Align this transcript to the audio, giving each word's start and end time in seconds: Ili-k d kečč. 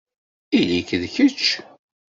Ili-k 0.57 0.89
d 1.01 1.03
kečč. 1.13 1.41